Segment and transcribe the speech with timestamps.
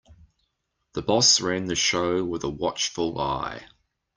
[0.93, 3.67] The boss ran the show with a watchful eye.